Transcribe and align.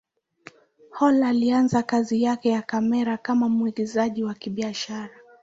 Hall 0.91 1.23
alianza 1.23 1.83
kazi 1.83 2.23
yake 2.23 2.49
ya 2.49 2.61
kamera 2.61 3.17
kama 3.17 3.49
mwigizaji 3.49 4.23
wa 4.23 4.33
kibiashara. 4.33 5.13